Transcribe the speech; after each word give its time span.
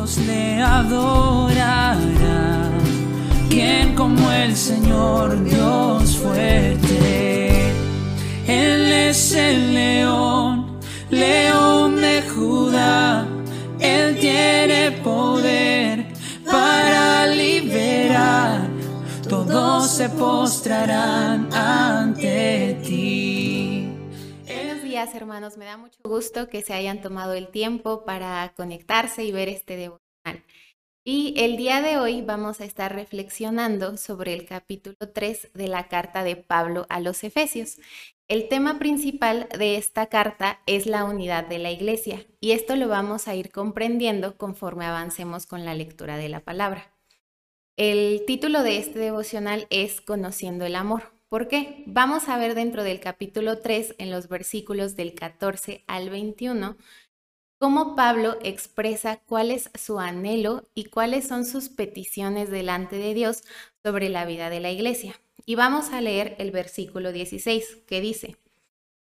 todos 0.00 0.18
le 0.18 0.62
adorarán. 0.62 2.08
¿Quién 3.50 3.94
como 3.94 4.30
el 4.30 4.56
Señor 4.56 5.44
Dios 5.44 6.16
fuerte? 6.16 7.50
Él 8.46 8.92
es 8.92 9.34
el 9.34 9.74
león, 9.74 10.78
león 11.10 12.00
de 12.00 12.22
Judá. 12.34 13.26
Él 13.78 14.18
tiene 14.18 14.92
poder 15.02 16.06
para 16.50 17.26
liberar. 17.26 18.68
Todos 19.28 19.90
se 19.90 20.08
postrarán 20.08 21.52
ante 21.52 22.80
ti. 22.86 23.39
Días 24.90 25.14
hermanos, 25.14 25.56
me 25.56 25.66
da 25.66 25.76
mucho 25.76 26.00
gusto 26.02 26.48
que 26.48 26.62
se 26.62 26.74
hayan 26.74 27.00
tomado 27.00 27.34
el 27.34 27.46
tiempo 27.46 28.04
para 28.04 28.52
conectarse 28.56 29.22
y 29.22 29.30
ver 29.30 29.48
este 29.48 29.76
devocional. 29.76 30.44
Y 31.04 31.32
el 31.36 31.56
día 31.56 31.80
de 31.80 31.96
hoy 31.96 32.22
vamos 32.22 32.60
a 32.60 32.64
estar 32.64 32.92
reflexionando 32.92 33.96
sobre 33.96 34.34
el 34.34 34.46
capítulo 34.46 34.96
3 34.98 35.50
de 35.54 35.68
la 35.68 35.86
carta 35.86 36.24
de 36.24 36.34
Pablo 36.34 36.86
a 36.88 36.98
los 36.98 37.22
Efesios. 37.22 37.76
El 38.26 38.48
tema 38.48 38.80
principal 38.80 39.48
de 39.56 39.76
esta 39.76 40.06
carta 40.06 40.58
es 40.66 40.86
la 40.86 41.04
unidad 41.04 41.46
de 41.46 41.60
la 41.60 41.70
iglesia 41.70 42.26
y 42.40 42.50
esto 42.50 42.74
lo 42.74 42.88
vamos 42.88 43.28
a 43.28 43.36
ir 43.36 43.52
comprendiendo 43.52 44.36
conforme 44.36 44.86
avancemos 44.86 45.46
con 45.46 45.64
la 45.64 45.74
lectura 45.76 46.16
de 46.16 46.30
la 46.30 46.40
palabra. 46.40 46.92
El 47.76 48.24
título 48.26 48.64
de 48.64 48.78
este 48.78 48.98
devocional 48.98 49.68
es 49.70 50.00
Conociendo 50.00 50.64
el 50.64 50.74
Amor. 50.74 51.19
¿Por 51.30 51.46
qué? 51.46 51.84
Vamos 51.86 52.28
a 52.28 52.36
ver 52.38 52.56
dentro 52.56 52.82
del 52.82 52.98
capítulo 52.98 53.60
3, 53.60 53.94
en 53.98 54.10
los 54.10 54.26
versículos 54.26 54.96
del 54.96 55.14
14 55.14 55.84
al 55.86 56.10
21, 56.10 56.76
cómo 57.56 57.94
Pablo 57.94 58.36
expresa 58.42 59.20
cuál 59.26 59.52
es 59.52 59.70
su 59.78 60.00
anhelo 60.00 60.68
y 60.74 60.86
cuáles 60.86 61.28
son 61.28 61.44
sus 61.46 61.68
peticiones 61.68 62.50
delante 62.50 62.96
de 62.96 63.14
Dios 63.14 63.44
sobre 63.84 64.08
la 64.08 64.24
vida 64.24 64.50
de 64.50 64.58
la 64.58 64.72
iglesia. 64.72 65.20
Y 65.46 65.54
vamos 65.54 65.90
a 65.90 66.00
leer 66.00 66.34
el 66.40 66.50
versículo 66.50 67.12
16, 67.12 67.76
que 67.86 68.00
dice, 68.00 68.36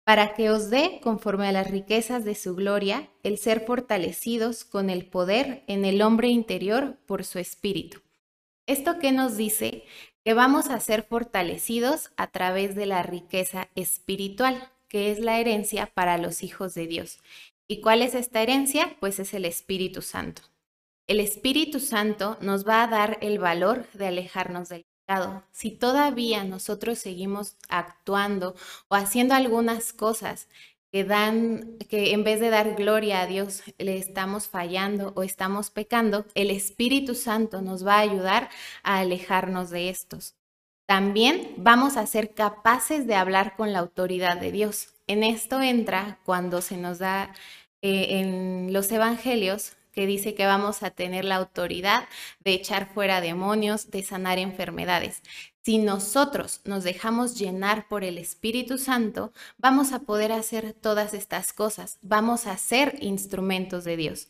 para 0.04 0.34
que 0.34 0.50
os 0.50 0.68
dé, 0.68 1.00
conforme 1.02 1.48
a 1.48 1.52
las 1.52 1.70
riquezas 1.70 2.26
de 2.26 2.34
su 2.34 2.54
gloria, 2.54 3.08
el 3.22 3.38
ser 3.38 3.64
fortalecidos 3.64 4.64
con 4.64 4.90
el 4.90 5.06
poder 5.06 5.64
en 5.68 5.86
el 5.86 6.02
hombre 6.02 6.28
interior 6.28 6.98
por 7.06 7.24
su 7.24 7.38
espíritu. 7.38 8.02
¿Esto 8.66 8.98
qué 9.00 9.10
nos 9.10 9.36
dice? 9.36 9.84
Que 10.24 10.34
vamos 10.34 10.68
a 10.68 10.80
ser 10.80 11.02
fortalecidos 11.02 12.10
a 12.16 12.26
través 12.26 12.74
de 12.74 12.86
la 12.86 13.02
riqueza 13.02 13.68
espiritual, 13.74 14.70
que 14.88 15.10
es 15.10 15.18
la 15.18 15.38
herencia 15.38 15.86
para 15.86 16.18
los 16.18 16.42
hijos 16.42 16.74
de 16.74 16.86
Dios. 16.86 17.18
¿Y 17.68 17.80
cuál 17.80 18.02
es 18.02 18.14
esta 18.14 18.42
herencia? 18.42 18.96
Pues 19.00 19.18
es 19.18 19.32
el 19.32 19.44
Espíritu 19.44 20.02
Santo. 20.02 20.42
El 21.06 21.20
Espíritu 21.20 21.80
Santo 21.80 22.36
nos 22.40 22.68
va 22.68 22.82
a 22.82 22.86
dar 22.86 23.18
el 23.20 23.38
valor 23.38 23.86
de 23.94 24.08
alejarnos 24.08 24.68
del 24.68 24.84
pecado. 25.06 25.44
Si 25.52 25.70
todavía 25.70 26.44
nosotros 26.44 26.98
seguimos 26.98 27.56
actuando 27.68 28.54
o 28.88 28.94
haciendo 28.94 29.34
algunas 29.34 29.92
cosas 29.92 30.48
que 30.92 31.04
dan, 31.04 31.76
que 31.88 32.12
en 32.12 32.24
vez 32.24 32.40
de 32.40 32.50
dar 32.50 32.74
gloria 32.74 33.20
a 33.20 33.26
Dios, 33.26 33.62
le 33.78 33.96
estamos 33.96 34.48
fallando 34.48 35.12
o 35.14 35.22
estamos 35.22 35.70
pecando, 35.70 36.26
el 36.34 36.50
Espíritu 36.50 37.14
Santo 37.14 37.62
nos 37.62 37.86
va 37.86 37.96
a 37.96 38.00
ayudar 38.00 38.50
a 38.82 38.98
alejarnos 38.98 39.70
de 39.70 39.88
estos. 39.88 40.34
También 40.86 41.54
vamos 41.56 41.96
a 41.96 42.06
ser 42.06 42.34
capaces 42.34 43.06
de 43.06 43.14
hablar 43.14 43.54
con 43.56 43.72
la 43.72 43.78
autoridad 43.78 44.38
de 44.38 44.50
Dios. 44.50 44.92
En 45.06 45.22
esto 45.22 45.62
entra 45.62 46.18
cuando 46.24 46.60
se 46.62 46.76
nos 46.76 46.98
da 46.98 47.32
eh, 47.82 48.20
en 48.20 48.72
los 48.72 48.90
evangelios 48.90 49.76
que 50.00 50.06
dice 50.06 50.32
que 50.32 50.46
vamos 50.46 50.82
a 50.82 50.92
tener 50.92 51.26
la 51.26 51.36
autoridad 51.36 52.08
de 52.42 52.54
echar 52.54 52.90
fuera 52.94 53.20
demonios, 53.20 53.90
de 53.90 54.02
sanar 54.02 54.38
enfermedades. 54.38 55.20
Si 55.62 55.76
nosotros 55.76 56.62
nos 56.64 56.84
dejamos 56.84 57.38
llenar 57.38 57.86
por 57.86 58.02
el 58.02 58.16
Espíritu 58.16 58.78
Santo, 58.78 59.30
vamos 59.58 59.92
a 59.92 59.98
poder 59.98 60.32
hacer 60.32 60.72
todas 60.72 61.12
estas 61.12 61.52
cosas, 61.52 61.98
vamos 62.00 62.46
a 62.46 62.56
ser 62.56 62.96
instrumentos 63.02 63.84
de 63.84 63.98
Dios. 63.98 64.28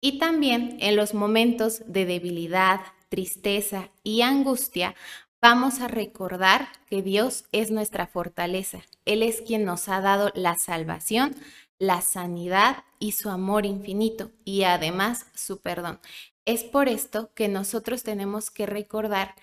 Y 0.00 0.20
también 0.20 0.76
en 0.78 0.94
los 0.94 1.12
momentos 1.12 1.82
de 1.86 2.04
debilidad, 2.04 2.78
tristeza 3.08 3.90
y 4.04 4.22
angustia, 4.22 4.94
vamos 5.42 5.80
a 5.80 5.88
recordar 5.88 6.68
que 6.86 7.02
Dios 7.02 7.46
es 7.50 7.72
nuestra 7.72 8.06
fortaleza. 8.06 8.82
Él 9.06 9.24
es 9.24 9.40
quien 9.40 9.64
nos 9.64 9.88
ha 9.88 10.00
dado 10.00 10.30
la 10.36 10.54
salvación, 10.54 11.34
la 11.80 12.02
sanidad 12.02 12.84
y 13.00 13.12
su 13.12 13.30
amor 13.30 13.66
infinito 13.66 14.30
y 14.44 14.62
además 14.62 15.26
su 15.34 15.60
perdón. 15.60 15.98
Es 16.44 16.62
por 16.62 16.88
esto 16.88 17.32
que 17.34 17.48
nosotros 17.48 18.04
tenemos 18.04 18.50
que 18.50 18.66
recordar 18.66 19.34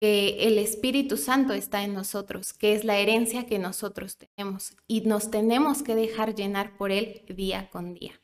que 0.00 0.48
el 0.48 0.58
Espíritu 0.58 1.16
Santo 1.16 1.54
está 1.54 1.84
en 1.84 1.94
nosotros, 1.94 2.52
que 2.52 2.74
es 2.74 2.84
la 2.84 2.98
herencia 2.98 3.46
que 3.46 3.58
nosotros 3.58 4.18
tenemos 4.18 4.76
y 4.86 5.02
nos 5.02 5.30
tenemos 5.30 5.82
que 5.82 5.94
dejar 5.94 6.34
llenar 6.34 6.76
por 6.76 6.90
Él 6.90 7.22
día 7.28 7.70
con 7.70 7.94
día. 7.94 8.20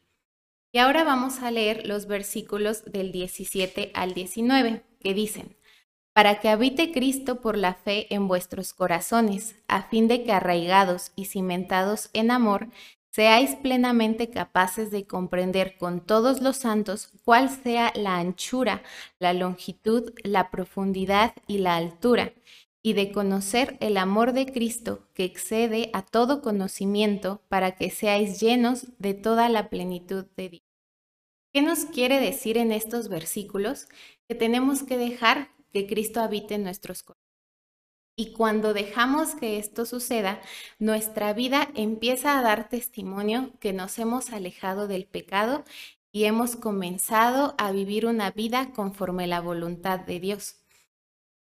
Y 0.73 0.79
ahora 0.79 1.05
vamos 1.05 1.39
a 1.39 1.51
leer 1.51 1.87
los 1.87 2.07
versículos 2.07 2.85
del 2.85 3.13
17 3.13 3.93
al 3.95 4.13
19 4.13 4.85
que 5.01 5.15
dicen, 5.15 5.57
para 6.13 6.41
que 6.41 6.49
habite 6.49 6.93
Cristo 6.93 7.41
por 7.41 7.57
la 7.57 7.75
fe 7.75 8.13
en 8.13 8.27
vuestros 8.27 8.75
corazones, 8.75 9.55
a 9.69 9.85
fin 9.85 10.09
de 10.09 10.25
que 10.25 10.33
arraigados 10.33 11.13
y 11.15 11.27
cimentados 11.27 12.11
en 12.13 12.31
amor, 12.31 12.69
seáis 13.11 13.57
plenamente 13.57 14.31
capaces 14.31 14.91
de 14.91 15.07
comprender 15.07 15.77
con 15.77 16.01
todos 16.01 16.41
los 16.41 16.57
santos 16.57 17.13
cuál 17.25 17.51
sea 17.51 17.93
la 17.95 18.19
anchura, 18.19 18.83
la 19.19 19.33
longitud, 19.33 20.13
la 20.23 20.51
profundidad 20.51 21.35
y 21.47 21.59
la 21.59 21.77
altura, 21.77 22.33
y 22.83 22.95
de 22.95 23.13
conocer 23.13 23.77
el 23.81 23.97
amor 23.97 24.33
de 24.33 24.47
Cristo 24.47 25.07
que 25.13 25.25
excede 25.25 25.91
a 25.93 26.03
todo 26.03 26.41
conocimiento 26.41 27.43
para 27.49 27.73
que 27.73 27.91
seáis 27.91 28.41
llenos 28.41 28.87
de 28.99 29.15
toda 29.15 29.49
la 29.49 29.69
plenitud 29.69 30.25
de 30.37 30.49
Dios. 30.49 30.63
¿Qué 31.53 31.63
nos 31.63 31.85
quiere 31.85 32.21
decir 32.21 32.57
en 32.57 32.73
estos 32.73 33.09
versículos? 33.09 33.89
Que 34.29 34.35
tenemos 34.35 34.85
que 34.85 34.97
dejar 34.97 35.51
que 35.73 35.87
Cristo 35.87 36.21
habite 36.21 36.55
en 36.55 36.63
nuestros 36.63 37.03
corazones 37.03 37.30
y 38.21 38.33
cuando 38.35 38.75
dejamos 38.75 39.35
que 39.35 39.59
esto 39.59 39.87
suceda, 39.87 40.43
nuestra 40.79 41.33
vida 41.33 41.71
empieza 41.75 42.39
a 42.39 42.43
dar 42.43 42.69
testimonio 42.69 43.51
que 43.61 43.73
nos 43.73 43.99
hemos 43.99 44.29
alejado 44.29 44.89
del 44.89 45.07
pecado 45.07 45.65
y 46.13 46.25
hemos 46.25 46.55
comenzado 46.55 47.55
a 47.57 47.73
vivir 47.73 48.05
una 48.05 48.31
vida 48.31 48.73
conforme 48.75 49.27
la 49.27 49.41
voluntad 49.41 50.01
de 50.01 50.21
Dios. 50.21 50.57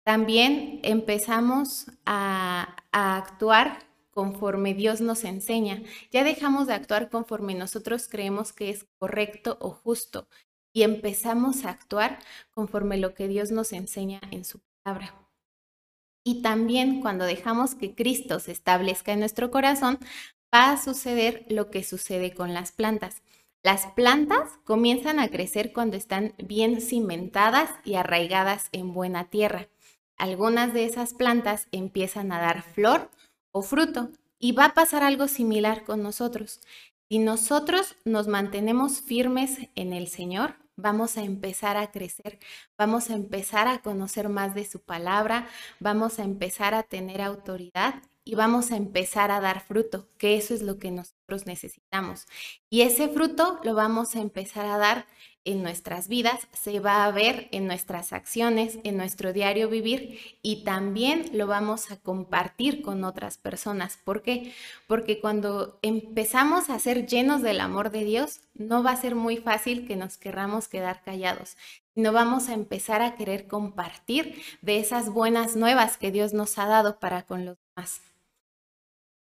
También 0.04 0.78
empezamos 0.84 1.90
a, 2.06 2.76
a 2.92 3.16
actuar 3.16 3.80
conforme 4.12 4.72
Dios 4.72 5.00
nos 5.00 5.24
enseña. 5.24 5.82
Ya 6.12 6.22
dejamos 6.22 6.68
de 6.68 6.74
actuar 6.74 7.10
conforme 7.10 7.56
nosotros 7.56 8.06
creemos 8.06 8.52
que 8.52 8.70
es 8.70 8.86
correcto 9.00 9.58
o 9.60 9.70
justo 9.70 10.28
y 10.72 10.84
empezamos 10.84 11.64
a 11.64 11.70
actuar 11.70 12.20
conforme 12.52 12.98
lo 12.98 13.14
que 13.14 13.26
Dios 13.26 13.50
nos 13.50 13.72
enseña 13.72 14.20
en 14.30 14.44
su 14.44 14.60
palabra. 14.84 15.27
Y 16.28 16.42
también 16.42 17.00
cuando 17.00 17.24
dejamos 17.24 17.74
que 17.74 17.94
Cristo 17.94 18.38
se 18.38 18.52
establezca 18.52 19.12
en 19.12 19.20
nuestro 19.20 19.50
corazón, 19.50 19.98
va 20.54 20.72
a 20.72 20.76
suceder 20.76 21.46
lo 21.48 21.70
que 21.70 21.82
sucede 21.82 22.34
con 22.34 22.52
las 22.52 22.70
plantas. 22.70 23.22
Las 23.62 23.86
plantas 23.86 24.50
comienzan 24.64 25.20
a 25.20 25.28
crecer 25.28 25.72
cuando 25.72 25.96
están 25.96 26.34
bien 26.36 26.82
cimentadas 26.82 27.70
y 27.82 27.94
arraigadas 27.94 28.68
en 28.72 28.92
buena 28.92 29.30
tierra. 29.30 29.68
Algunas 30.18 30.74
de 30.74 30.84
esas 30.84 31.14
plantas 31.14 31.66
empiezan 31.72 32.30
a 32.30 32.40
dar 32.40 32.60
flor 32.60 33.10
o 33.50 33.62
fruto 33.62 34.10
y 34.38 34.52
va 34.52 34.66
a 34.66 34.74
pasar 34.74 35.02
algo 35.02 35.28
similar 35.28 35.82
con 35.82 36.02
nosotros. 36.02 36.60
Si 37.10 37.18
nosotros 37.18 37.96
nos 38.04 38.28
mantenemos 38.28 39.00
firmes 39.00 39.58
en 39.76 39.94
el 39.94 40.08
Señor, 40.08 40.56
vamos 40.76 41.16
a 41.16 41.22
empezar 41.22 41.78
a 41.78 41.90
crecer, 41.90 42.38
vamos 42.76 43.08
a 43.08 43.14
empezar 43.14 43.66
a 43.66 43.80
conocer 43.80 44.28
más 44.28 44.54
de 44.54 44.66
su 44.66 44.80
palabra, 44.82 45.48
vamos 45.80 46.18
a 46.18 46.24
empezar 46.24 46.74
a 46.74 46.82
tener 46.82 47.22
autoridad 47.22 48.02
y 48.24 48.34
vamos 48.34 48.72
a 48.72 48.76
empezar 48.76 49.30
a 49.30 49.40
dar 49.40 49.62
fruto, 49.62 50.10
que 50.18 50.36
eso 50.36 50.52
es 50.52 50.60
lo 50.60 50.78
que 50.78 50.90
nosotros 50.90 51.46
necesitamos. 51.46 52.26
Y 52.68 52.82
ese 52.82 53.08
fruto 53.08 53.58
lo 53.64 53.74
vamos 53.74 54.14
a 54.14 54.20
empezar 54.20 54.66
a 54.66 54.76
dar 54.76 55.06
en 55.48 55.62
nuestras 55.62 56.08
vidas, 56.08 56.46
se 56.52 56.78
va 56.78 57.06
a 57.06 57.10
ver 57.10 57.48
en 57.52 57.66
nuestras 57.66 58.12
acciones, 58.12 58.78
en 58.84 58.98
nuestro 58.98 59.32
diario 59.32 59.70
vivir 59.70 60.18
y 60.42 60.62
también 60.62 61.24
lo 61.32 61.46
vamos 61.46 61.90
a 61.90 61.96
compartir 61.96 62.82
con 62.82 63.02
otras 63.02 63.38
personas. 63.38 63.96
¿Por 63.96 64.20
qué? 64.20 64.52
Porque 64.86 65.20
cuando 65.22 65.78
empezamos 65.80 66.68
a 66.68 66.78
ser 66.78 67.06
llenos 67.06 67.40
del 67.40 67.60
amor 67.60 67.90
de 67.90 68.04
Dios, 68.04 68.42
no 68.52 68.82
va 68.82 68.90
a 68.90 69.00
ser 69.00 69.14
muy 69.14 69.38
fácil 69.38 69.86
que 69.86 69.96
nos 69.96 70.18
querramos 70.18 70.68
quedar 70.68 71.02
callados, 71.02 71.56
sino 71.94 72.12
vamos 72.12 72.50
a 72.50 72.54
empezar 72.54 73.00
a 73.00 73.16
querer 73.16 73.48
compartir 73.48 74.42
de 74.60 74.78
esas 74.80 75.08
buenas 75.08 75.56
nuevas 75.56 75.96
que 75.96 76.12
Dios 76.12 76.34
nos 76.34 76.58
ha 76.58 76.66
dado 76.66 76.98
para 76.98 77.22
con 77.22 77.46
los 77.46 77.56
demás. 77.74 78.02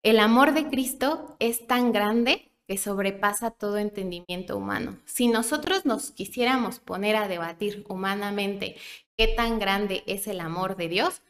El 0.04 0.20
amor 0.20 0.54
de 0.54 0.68
Cristo 0.68 1.36
es 1.40 1.66
tan 1.66 1.92
grande 1.92 2.50
que 2.72 2.78
sobrepasa 2.78 3.52
todo 3.52 3.80
entendimiento 3.80 4.56
humano. 4.56 4.98
Si 5.04 5.28
nosotros 5.28 5.86
nos 5.86 6.12
quisiéramos 6.12 6.80
poner 6.80 7.18
a 7.18 7.28
debatir 7.28 7.84
humanamente 7.90 8.78
qué 9.18 9.28
tan 9.28 9.60
grande 9.60 10.06
es 10.08 10.26
el 10.26 10.40
amor 10.40 10.78
de 10.78 10.88
Dios, 10.88 11.22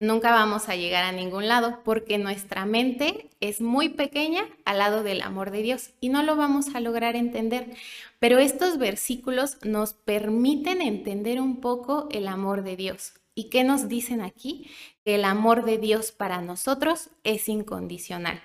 nunca 0.00 0.32
vamos 0.32 0.68
a 0.68 0.76
llegar 0.76 1.04
a 1.04 1.12
ningún 1.12 1.48
lado 1.48 1.80
porque 1.82 2.18
nuestra 2.18 2.66
mente 2.66 3.30
es 3.40 3.62
muy 3.62 3.88
pequeña 3.88 4.44
al 4.66 4.76
lado 4.76 5.02
del 5.02 5.22
amor 5.22 5.50
de 5.50 5.62
Dios 5.62 5.92
y 5.98 6.10
no 6.10 6.22
lo 6.22 6.36
vamos 6.36 6.74
a 6.74 6.80
lograr 6.80 7.16
entender. 7.16 7.74
Pero 8.18 8.38
estos 8.38 8.76
versículos 8.76 9.56
nos 9.64 9.94
permiten 9.94 10.82
entender 10.82 11.40
un 11.40 11.62
poco 11.62 12.06
el 12.10 12.28
amor 12.28 12.64
de 12.64 12.76
Dios. 12.76 13.14
¿Y 13.34 13.48
qué 13.48 13.64
nos 13.64 13.88
dicen 13.88 14.20
aquí? 14.20 14.70
Que 15.06 15.14
el 15.14 15.24
amor 15.24 15.64
de 15.64 15.78
Dios 15.78 16.12
para 16.12 16.42
nosotros 16.42 17.08
es 17.24 17.48
incondicional. 17.48 18.42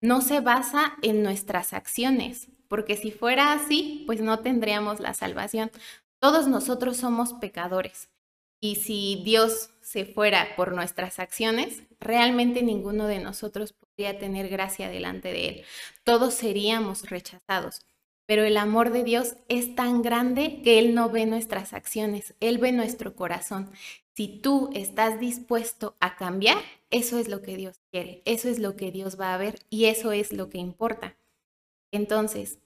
No 0.00 0.20
se 0.22 0.40
basa 0.40 0.94
en 1.02 1.22
nuestras 1.22 1.72
acciones, 1.72 2.48
porque 2.68 2.96
si 2.96 3.10
fuera 3.10 3.52
así, 3.52 4.04
pues 4.06 4.20
no 4.20 4.40
tendríamos 4.40 5.00
la 5.00 5.12
salvación. 5.12 5.70
Todos 6.20 6.48
nosotros 6.48 6.96
somos 6.96 7.34
pecadores. 7.34 8.08
Y 8.62 8.76
si 8.76 9.22
Dios 9.24 9.70
se 9.80 10.04
fuera 10.04 10.54
por 10.54 10.72
nuestras 10.72 11.18
acciones, 11.18 11.82
realmente 11.98 12.62
ninguno 12.62 13.06
de 13.06 13.18
nosotros 13.18 13.72
podría 13.72 14.18
tener 14.18 14.48
gracia 14.48 14.88
delante 14.88 15.32
de 15.32 15.48
Él. 15.48 15.64
Todos 16.04 16.34
seríamos 16.34 17.08
rechazados. 17.08 17.80
Pero 18.26 18.44
el 18.44 18.58
amor 18.58 18.92
de 18.92 19.02
Dios 19.02 19.34
es 19.48 19.74
tan 19.74 20.02
grande 20.02 20.60
que 20.62 20.78
Él 20.78 20.94
no 20.94 21.10
ve 21.10 21.26
nuestras 21.26 21.72
acciones, 21.72 22.34
Él 22.38 22.58
ve 22.58 22.70
nuestro 22.70 23.16
corazón. 23.16 23.70
Si 24.14 24.28
tú 24.28 24.70
estás 24.74 25.18
dispuesto 25.18 25.96
a 25.98 26.14
cambiar, 26.14 26.58
eso 26.90 27.18
es 27.18 27.28
lo 27.28 27.42
que 27.42 27.56
Dios 27.56 27.80
quiere, 27.90 28.22
eso 28.24 28.48
es 28.48 28.58
lo 28.58 28.76
que 28.76 28.90
Dios 28.90 29.18
va 29.18 29.34
a 29.34 29.38
ver 29.38 29.60
y 29.70 29.86
eso 29.86 30.12
es 30.12 30.32
lo 30.32 30.48
que 30.48 30.58
importa. 30.58 31.16
Entonces, 31.92 32.58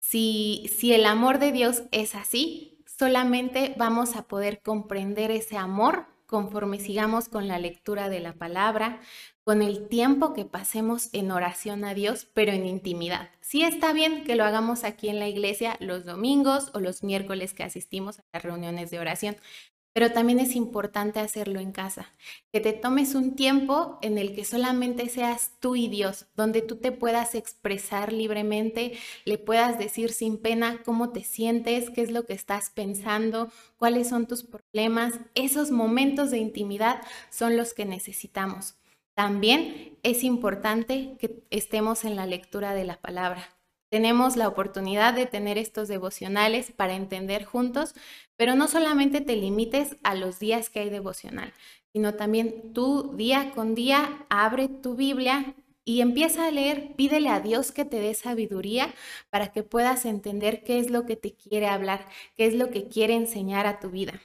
si, 0.00 0.70
si 0.76 0.92
el 0.92 1.04
amor 1.04 1.38
de 1.38 1.52
Dios 1.52 1.82
es 1.90 2.14
así, 2.14 2.84
solamente 2.86 3.74
vamos 3.76 4.16
a 4.16 4.22
poder 4.22 4.62
comprender 4.62 5.30
ese 5.30 5.56
amor 5.56 6.06
conforme 6.26 6.80
sigamos 6.80 7.28
con 7.28 7.48
la 7.48 7.58
lectura 7.58 8.08
de 8.08 8.20
la 8.20 8.34
palabra, 8.34 9.00
con 9.44 9.62
el 9.62 9.88
tiempo 9.88 10.34
que 10.34 10.44
pasemos 10.44 11.08
en 11.12 11.30
oración 11.30 11.84
a 11.84 11.94
Dios, 11.94 12.26
pero 12.34 12.52
en 12.52 12.66
intimidad. 12.66 13.30
Sí 13.40 13.62
está 13.62 13.92
bien 13.92 14.24
que 14.24 14.34
lo 14.34 14.44
hagamos 14.44 14.82
aquí 14.82 15.08
en 15.08 15.20
la 15.20 15.28
iglesia 15.28 15.76
los 15.78 16.04
domingos 16.04 16.70
o 16.74 16.80
los 16.80 17.04
miércoles 17.04 17.54
que 17.54 17.62
asistimos 17.62 18.18
a 18.18 18.24
las 18.32 18.42
reuniones 18.42 18.90
de 18.90 18.98
oración, 18.98 19.36
pero 19.96 20.12
también 20.12 20.40
es 20.40 20.56
importante 20.56 21.20
hacerlo 21.20 21.58
en 21.58 21.72
casa, 21.72 22.12
que 22.52 22.60
te 22.60 22.74
tomes 22.74 23.14
un 23.14 23.34
tiempo 23.34 23.98
en 24.02 24.18
el 24.18 24.34
que 24.34 24.44
solamente 24.44 25.08
seas 25.08 25.52
tú 25.58 25.74
y 25.74 25.88
Dios, 25.88 26.26
donde 26.36 26.60
tú 26.60 26.76
te 26.76 26.92
puedas 26.92 27.34
expresar 27.34 28.12
libremente, 28.12 28.92
le 29.24 29.38
puedas 29.38 29.78
decir 29.78 30.12
sin 30.12 30.36
pena 30.36 30.82
cómo 30.84 31.12
te 31.12 31.24
sientes, 31.24 31.88
qué 31.88 32.02
es 32.02 32.10
lo 32.10 32.26
que 32.26 32.34
estás 32.34 32.68
pensando, 32.68 33.50
cuáles 33.78 34.10
son 34.10 34.26
tus 34.26 34.44
problemas. 34.44 35.14
Esos 35.34 35.70
momentos 35.70 36.30
de 36.30 36.40
intimidad 36.40 37.00
son 37.30 37.56
los 37.56 37.72
que 37.72 37.86
necesitamos. 37.86 38.74
También 39.14 39.96
es 40.02 40.24
importante 40.24 41.16
que 41.18 41.42
estemos 41.48 42.04
en 42.04 42.16
la 42.16 42.26
lectura 42.26 42.74
de 42.74 42.84
la 42.84 43.00
palabra. 43.00 43.55
Tenemos 43.90 44.36
la 44.36 44.48
oportunidad 44.48 45.14
de 45.14 45.26
tener 45.26 45.58
estos 45.58 45.88
devocionales 45.88 46.72
para 46.72 46.94
entender 46.94 47.44
juntos, 47.44 47.94
pero 48.36 48.54
no 48.56 48.66
solamente 48.68 49.20
te 49.20 49.36
limites 49.36 49.96
a 50.02 50.14
los 50.14 50.38
días 50.38 50.70
que 50.70 50.80
hay 50.80 50.90
devocional, 50.90 51.52
sino 51.92 52.14
también 52.14 52.72
tú 52.72 53.12
día 53.14 53.52
con 53.54 53.74
día 53.74 54.26
abre 54.28 54.68
tu 54.68 54.96
Biblia 54.96 55.54
y 55.84 56.00
empieza 56.00 56.48
a 56.48 56.50
leer, 56.50 56.96
pídele 56.96 57.28
a 57.28 57.40
Dios 57.40 57.70
que 57.70 57.84
te 57.84 58.00
dé 58.00 58.12
sabiduría 58.14 58.92
para 59.30 59.52
que 59.52 59.62
puedas 59.62 60.04
entender 60.04 60.64
qué 60.64 60.80
es 60.80 60.90
lo 60.90 61.06
que 61.06 61.14
te 61.14 61.34
quiere 61.34 61.68
hablar, 61.68 62.08
qué 62.34 62.46
es 62.46 62.54
lo 62.54 62.70
que 62.70 62.88
quiere 62.88 63.14
enseñar 63.14 63.66
a 63.66 63.78
tu 63.78 63.90
vida. 63.90 64.20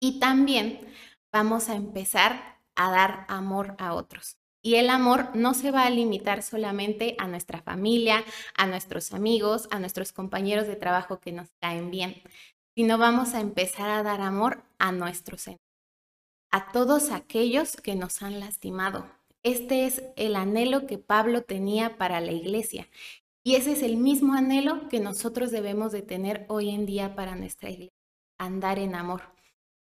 Y 0.00 0.18
también 0.18 0.80
vamos 1.30 1.68
a 1.68 1.74
empezar 1.76 2.60
a 2.74 2.90
dar 2.90 3.26
amor 3.28 3.74
a 3.78 3.92
otros. 3.94 4.38
Y 4.66 4.74
el 4.74 4.90
amor 4.90 5.28
no 5.36 5.54
se 5.54 5.70
va 5.70 5.84
a 5.86 5.90
limitar 5.90 6.42
solamente 6.42 7.14
a 7.18 7.28
nuestra 7.28 7.62
familia, 7.62 8.24
a 8.56 8.66
nuestros 8.66 9.12
amigos, 9.12 9.68
a 9.70 9.78
nuestros 9.78 10.10
compañeros 10.10 10.66
de 10.66 10.74
trabajo 10.74 11.20
que 11.20 11.30
nos 11.30 11.52
caen 11.60 11.92
bien, 11.92 12.20
sino 12.74 12.98
vamos 12.98 13.34
a 13.34 13.40
empezar 13.40 13.88
a 13.88 14.02
dar 14.02 14.20
amor 14.20 14.64
a 14.80 14.90
nuestros 14.90 15.46
enemigos, 15.46 15.62
a 16.50 16.72
todos 16.72 17.12
aquellos 17.12 17.76
que 17.76 17.94
nos 17.94 18.22
han 18.22 18.40
lastimado. 18.40 19.08
Este 19.44 19.86
es 19.86 20.02
el 20.16 20.34
anhelo 20.34 20.88
que 20.88 20.98
Pablo 20.98 21.42
tenía 21.42 21.96
para 21.96 22.20
la 22.20 22.32
iglesia 22.32 22.88
y 23.44 23.54
ese 23.54 23.70
es 23.70 23.84
el 23.84 23.96
mismo 23.96 24.34
anhelo 24.34 24.88
que 24.88 24.98
nosotros 24.98 25.52
debemos 25.52 25.92
de 25.92 26.02
tener 26.02 26.44
hoy 26.48 26.70
en 26.70 26.86
día 26.86 27.14
para 27.14 27.36
nuestra 27.36 27.70
iglesia, 27.70 27.94
andar 28.36 28.80
en 28.80 28.96
amor. 28.96 29.35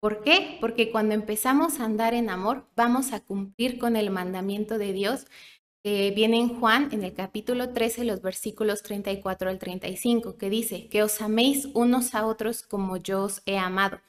¿Por 0.04 0.22
qué? 0.22 0.58
Porque 0.60 0.92
cuando 0.92 1.14
empezamos 1.14 1.80
a 1.80 1.86
andar 1.86 2.14
en 2.14 2.30
amor, 2.30 2.68
vamos 2.76 3.14
a 3.14 3.22
cumplir 3.22 3.80
con 3.80 3.96
el 3.96 4.10
mandamiento 4.10 4.78
de 4.78 4.92
Dios 4.92 5.28
que 5.82 6.12
viene 6.12 6.42
en 6.42 6.60
Juan, 6.60 6.90
en 6.92 7.06
el 7.06 7.14
capítulo 7.14 7.72
13, 7.72 8.04
los 8.04 8.22
versículos 8.22 8.84
34 8.84 9.50
al 9.50 9.60
35, 9.60 10.38
que 10.38 10.50
dice, 10.50 10.90
que 10.90 11.04
os 11.04 11.22
améis 11.22 11.70
unos 11.74 12.16
a 12.16 12.26
otros 12.26 12.64
como 12.64 12.98
yo 12.98 13.24
os 13.24 13.44
he 13.46 13.58
amado. 13.58 14.02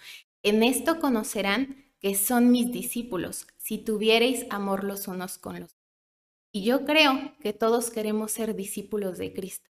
En 0.43 0.64
esto 0.64 0.99
conocerán 0.99 1.85
que 2.00 2.17
son 2.17 2.50
mis 2.50 2.73
discípulos, 2.73 3.46
si 3.56 3.79
tuviereis 3.79 4.46
amor 4.50 4.82
los 4.82 5.06
unos 5.06 5.38
con 5.38 5.61
los 5.61 5.70
otros. 5.75 5.93
Y 6.52 6.64
yo 6.64 6.85
creo 6.85 7.37
que 7.38 7.52
todos 7.52 7.91
queremos 7.91 8.32
ser 8.32 8.56
discípulos 8.56 9.17
de 9.17 9.32
Cristo. 9.32 9.70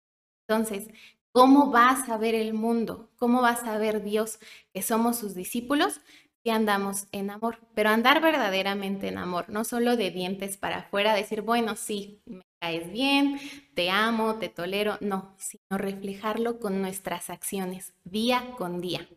Entonces, 0.47 0.87
¿Cómo 1.35 1.73
va 1.73 1.91
a 1.91 2.07
saber 2.07 2.37
el 2.37 2.55
mundo? 2.55 3.11
¿Cómo 3.17 3.43
va 3.43 3.51
a 3.51 3.57
saber 3.57 4.05
Dios 4.05 4.39
que 4.73 4.83
somos 4.83 5.19
sus 5.19 5.35
discípulos? 5.35 6.01
Si 6.45 6.51
andamos 6.51 7.09
en 7.11 7.29
amor, 7.29 7.59
pero 7.75 7.91
andar 7.91 8.23
verdaderamente 8.23 9.09
en 9.09 9.19
amor, 9.19 9.47
no 9.49 9.65
solo 9.65 9.97
de 9.97 10.13
dientes 10.13 10.57
para 10.57 10.77
afuera, 10.79 11.13
decir, 11.13 11.43
bueno, 11.43 11.75
sí, 11.75 12.23
me 12.25 12.43
caes 12.61 12.89
bien, 12.93 13.41
te 13.75 13.91
amo, 13.91 14.37
te 14.39 14.49
tolero, 14.49 14.97
no, 15.01 15.35
sino 15.39 15.77
reflejarlo 15.77 16.61
con 16.61 16.81
nuestras 16.81 17.31
acciones, 17.31 17.95
día 18.05 18.55
con 18.57 18.81
día. 18.81 19.09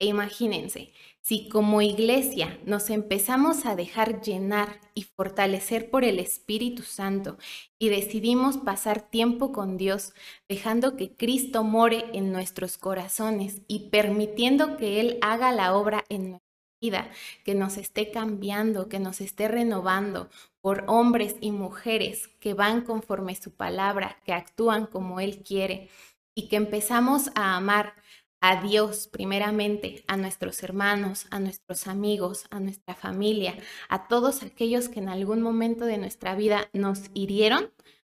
E 0.00 0.06
imagínense, 0.06 0.94
si 1.20 1.50
como 1.50 1.82
iglesia 1.82 2.58
nos 2.64 2.88
empezamos 2.88 3.66
a 3.66 3.76
dejar 3.76 4.22
llenar 4.22 4.80
y 4.94 5.02
fortalecer 5.02 5.90
por 5.90 6.04
el 6.04 6.18
Espíritu 6.18 6.82
Santo 6.82 7.36
y 7.78 7.90
decidimos 7.90 8.56
pasar 8.56 9.02
tiempo 9.10 9.52
con 9.52 9.76
Dios, 9.76 10.14
dejando 10.48 10.96
que 10.96 11.14
Cristo 11.14 11.64
more 11.64 12.06
en 12.14 12.32
nuestros 12.32 12.78
corazones 12.78 13.60
y 13.68 13.90
permitiendo 13.90 14.78
que 14.78 15.00
Él 15.00 15.18
haga 15.20 15.52
la 15.52 15.76
obra 15.76 16.06
en 16.08 16.30
nuestra 16.30 16.48
vida, 16.80 17.10
que 17.44 17.54
nos 17.54 17.76
esté 17.76 18.10
cambiando, 18.10 18.88
que 18.88 19.00
nos 19.00 19.20
esté 19.20 19.48
renovando 19.48 20.30
por 20.62 20.84
hombres 20.86 21.36
y 21.42 21.52
mujeres 21.52 22.28
que 22.40 22.54
van 22.54 22.80
conforme 22.80 23.34
su 23.34 23.50
palabra, 23.52 24.16
que 24.24 24.32
actúan 24.32 24.86
como 24.86 25.20
Él 25.20 25.42
quiere 25.42 25.90
y 26.34 26.48
que 26.48 26.56
empezamos 26.56 27.30
a 27.34 27.56
amar 27.56 27.94
a 28.40 28.62
Dios 28.62 29.08
primeramente, 29.08 30.02
a 30.06 30.16
nuestros 30.16 30.62
hermanos, 30.62 31.26
a 31.30 31.40
nuestros 31.40 31.86
amigos, 31.86 32.46
a 32.50 32.60
nuestra 32.60 32.94
familia, 32.94 33.56
a 33.88 34.08
todos 34.08 34.42
aquellos 34.42 34.88
que 34.88 35.00
en 35.00 35.08
algún 35.08 35.42
momento 35.42 35.84
de 35.84 35.98
nuestra 35.98 36.34
vida 36.34 36.68
nos 36.72 37.10
hirieron, 37.14 37.70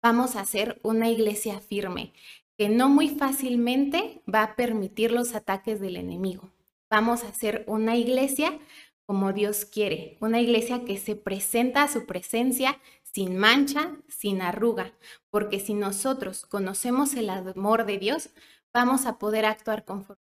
vamos 0.02 0.36
a 0.36 0.44
ser 0.44 0.78
una 0.82 1.08
iglesia 1.08 1.60
firme, 1.60 2.12
que 2.58 2.68
no 2.68 2.88
muy 2.88 3.08
fácilmente 3.08 4.22
va 4.32 4.42
a 4.42 4.56
permitir 4.56 5.12
los 5.12 5.34
ataques 5.34 5.80
del 5.80 5.96
enemigo. 5.96 6.52
Vamos 6.90 7.24
a 7.24 7.32
ser 7.32 7.64
una 7.66 7.96
iglesia 7.96 8.58
como 9.06 9.32
Dios 9.32 9.64
quiere, 9.64 10.18
una 10.20 10.40
iglesia 10.40 10.84
que 10.84 10.96
se 10.96 11.16
presenta 11.16 11.82
a 11.82 11.88
su 11.88 12.06
presencia 12.06 12.78
sin 13.02 13.36
mancha, 13.36 13.96
sin 14.08 14.40
arruga, 14.40 14.92
porque 15.30 15.58
si 15.58 15.74
nosotros 15.74 16.46
conocemos 16.46 17.14
el 17.14 17.30
amor 17.30 17.86
de 17.86 17.98
Dios, 17.98 18.30
vamos 18.74 19.06
a 19.06 19.18
poder 19.18 19.44
actuar 19.44 19.84
conforme. 19.84 20.22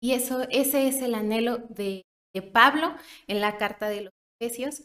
Y 0.00 0.12
eso, 0.12 0.42
ese 0.50 0.86
es 0.86 1.00
el 1.00 1.14
anhelo 1.14 1.58
de, 1.70 2.04
de 2.34 2.42
Pablo 2.42 2.94
en 3.26 3.40
la 3.40 3.56
carta 3.56 3.88
de 3.88 4.02
los 4.02 4.12
Efesios. 4.38 4.82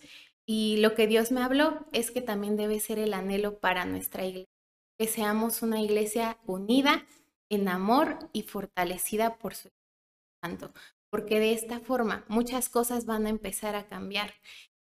Y 0.47 0.77
lo 0.77 0.95
que 0.95 1.07
Dios 1.07 1.31
me 1.31 1.43
habló 1.43 1.85
es 1.91 2.09
que 2.09 2.21
también 2.21 2.55
debe 2.55 2.79
ser 2.79 2.99
el 2.99 3.13
anhelo 3.13 3.59
para 3.59 3.85
nuestra 3.85 4.25
iglesia, 4.25 4.53
que 4.97 5.07
seamos 5.07 5.61
una 5.61 5.81
iglesia 5.81 6.37
unida 6.45 7.05
en 7.51 7.67
amor 7.67 8.29
y 8.31 8.43
fortalecida 8.43 9.37
por 9.37 9.55
su 9.55 9.69
Santo, 10.41 10.71
porque 11.11 11.39
de 11.39 11.53
esta 11.53 11.79
forma 11.79 12.23
muchas 12.29 12.69
cosas 12.69 13.05
van 13.05 13.25
a 13.25 13.29
empezar 13.29 13.75
a 13.75 13.87
cambiar 13.87 14.33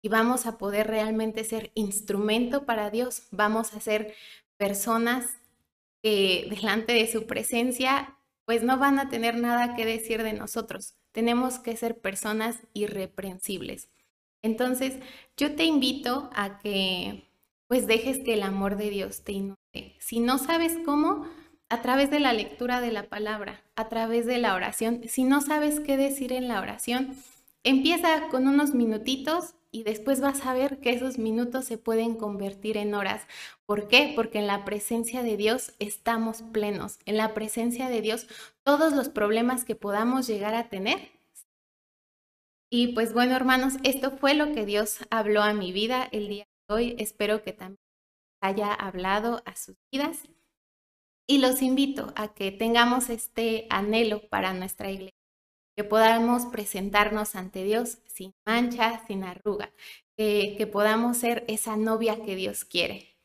y 0.03 0.09
vamos 0.09 0.47
a 0.47 0.59
poder 0.59 0.87
realmente 0.87 1.45
ser 1.45 1.73
instrumento 1.75 2.67
para 2.67 2.91
Dios, 2.91 3.27
vamos 3.31 3.73
a 3.73 3.81
ser 3.81 4.15
personas 4.59 5.41
delante 6.51 6.93
de 6.93 7.07
su 7.07 7.27
presencia, 7.27 8.17
pues 8.45 8.63
no 8.63 8.79
van 8.79 8.99
a 8.99 9.09
tener 9.09 9.37
nada 9.37 9.75
que 9.75 9.85
decir 9.85 10.23
de 10.23 10.33
nosotros. 10.33 10.95
Tenemos 11.13 11.59
que 11.59 11.77
ser 11.77 11.99
personas 11.99 12.59
irreprensibles. 12.73 13.89
Entonces, 14.43 14.99
yo 15.37 15.55
te 15.55 15.65
invito 15.65 16.31
a 16.35 16.59
que 16.59 17.25
pues 17.67 17.87
dejes 17.87 18.19
que 18.19 18.35
el 18.35 18.43
amor 18.43 18.77
de 18.77 18.91
Dios 18.91 19.25
te 19.25 19.33
inunde. 19.33 19.97
Si 19.99 20.21
no 20.21 20.39
sabes 20.39 20.77
cómo, 20.85 21.27
a 21.69 21.83
través 21.83 22.11
de 22.11 22.21
la 22.21 22.33
lectura 22.33 22.81
de 22.81 22.93
la 22.93 23.09
palabra, 23.09 23.63
a 23.75 23.89
través 23.89 24.27
de 24.27 24.39
la 24.39 24.55
oración. 24.55 25.03
Si 25.09 25.25
no 25.25 25.41
sabes 25.41 25.81
qué 25.81 25.97
decir 25.97 26.33
en 26.33 26.49
la 26.49 26.61
oración, 26.61 27.17
empieza 27.67 28.29
con 28.29 28.47
unos 28.47 28.75
minutitos 28.75 29.55
y 29.73 29.83
después 29.83 30.21
vas 30.21 30.47
a 30.47 30.55
ver 30.55 30.81
que 30.81 30.91
esos 30.91 31.19
minutos 31.19 31.65
se 31.65 31.79
pueden 31.79 32.15
convertir 32.15 32.77
en 32.77 32.95
horas. 32.95 33.27
¿Por 33.67 33.89
qué? 33.89 34.13
Porque 34.15 34.39
en 34.39 34.47
la 34.47 34.65
presencia 34.65 35.23
de 35.23 35.37
Dios 35.37 35.75
estamos 35.81 36.43
plenos. 36.43 36.99
En 37.05 37.17
la 37.17 37.35
presencia 37.35 37.89
de 37.89 38.01
Dios 38.01 38.29
todos 38.63 38.93
los 38.93 39.09
problemas 39.09 39.65
que 39.65 39.75
podamos 39.75 40.29
llegar 40.29 40.55
a 40.55 40.69
tener. 40.69 41.11
Y 42.71 42.95
pues 42.95 43.13
bueno, 43.13 43.35
hermanos, 43.35 43.75
esto 43.83 44.13
fue 44.13 44.35
lo 44.35 44.53
que 44.53 44.65
Dios 44.65 44.99
habló 45.11 45.43
a 45.43 45.53
mi 45.53 45.73
vida 45.73 46.09
el 46.13 46.29
día 46.29 46.47
de 46.69 46.75
hoy. 46.75 46.97
Espero 46.99 47.43
que 47.43 47.53
también 47.53 47.81
haya 48.41 48.73
hablado 48.73 49.43
a 49.45 49.57
sus 49.57 49.77
vidas. 49.93 50.23
Y 51.29 51.39
los 51.39 51.63
invito 51.63 52.13
a 52.15 52.33
que 52.33 52.53
tengamos 52.53 53.11
este 53.11 53.67
anhelo 53.71 54.29
para 54.29 54.55
nuestra 54.55 54.91
iglesia, 54.91 55.26
que 55.77 55.85
podamos 55.85 56.47
presentarnos 56.47 57.37
ante 57.37 57.63
Dios 57.63 57.99
sin 58.07 58.35
mancha, 58.47 59.05
sin 59.07 59.25
arruga, 59.25 59.73
que 60.17 60.69
podamos 60.73 61.19
ser 61.19 61.45
esa 61.49 61.77
novia 61.77 62.25
que 62.25 62.35
Dios 62.35 62.65
quiere. 62.65 63.17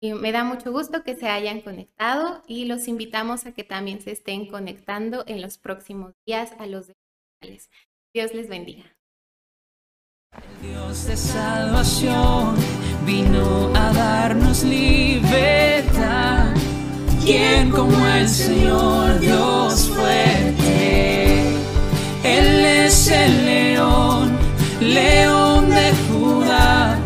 Y 0.00 0.14
me 0.14 0.32
da 0.32 0.44
mucho 0.44 0.70
gusto 0.72 1.02
que 1.02 1.16
se 1.16 1.28
hayan 1.28 1.60
conectado 1.60 2.42
y 2.46 2.64
los 2.66 2.86
invitamos 2.88 3.46
a 3.46 3.52
que 3.52 3.64
también 3.64 4.00
se 4.00 4.12
estén 4.12 4.46
conectando 4.46 5.24
en 5.26 5.42
los 5.42 5.58
próximos 5.58 6.14
días 6.24 6.52
a 6.58 6.66
los 6.66 6.92
canales. 7.40 7.68
Dios 8.14 8.32
les 8.32 8.48
bendiga. 8.48 8.84
Dios 10.62 11.06
de 11.06 11.16
salvación 11.16 12.54
vino 13.04 13.72
a 13.74 13.92
darnos 13.92 14.62
libertad. 14.62 16.54
¿Quién 17.24 17.70
como 17.70 18.06
el 18.06 18.28
Señor 18.28 19.18
Dios 19.20 19.87
león, 24.94 25.70
de 25.70 25.92
Judá, 26.08 26.98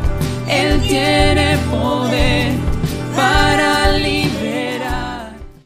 Él 0.49 0.81
tiene 0.83 1.59
poder 1.71 2.02